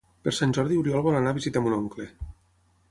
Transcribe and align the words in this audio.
Per 0.27 0.31
Sant 0.37 0.53
Jordi 0.57 0.79
n'Oriol 0.79 1.03
vol 1.09 1.19
anar 1.21 1.35
a 1.35 1.39
visitar 1.39 1.65
mon 1.67 1.77
oncle. 1.81 2.11